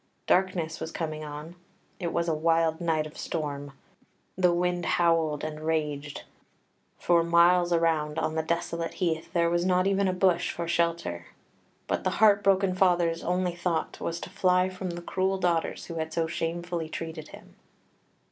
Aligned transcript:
Darkness 0.25 0.79
was 0.79 0.91
coming 0.91 1.23
on; 1.23 1.55
it 1.99 2.11
was 2.11 2.27
a 2.27 2.33
wild 2.33 2.81
night 2.81 3.05
of 3.05 3.15
storm; 3.19 3.73
the 4.35 4.51
wind 4.51 4.83
howled 4.83 5.43
and 5.43 5.59
raged; 5.61 6.23
for 6.97 7.23
miles 7.23 7.71
around 7.71 8.17
on 8.17 8.33
the 8.33 8.41
desolate 8.41 8.95
heath 8.95 9.31
there 9.33 9.47
was 9.47 9.63
not 9.63 9.85
even 9.85 10.07
a 10.07 10.11
bush 10.13 10.49
for 10.49 10.67
shelter. 10.67 11.27
But 11.85 12.03
the 12.03 12.09
heart 12.17 12.41
broken 12.43 12.73
father's 12.73 13.23
only 13.23 13.53
thought 13.53 13.99
was 13.99 14.19
to 14.21 14.31
fly 14.31 14.69
from 14.69 14.89
the 14.89 15.03
cruel 15.03 15.37
daughters 15.37 15.85
who 15.85 15.93
had 15.97 16.11
so 16.11 16.25
shamefully 16.25 16.89
treated 16.89 17.27
him. 17.27 17.53